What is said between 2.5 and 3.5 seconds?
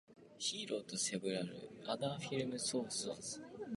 scores.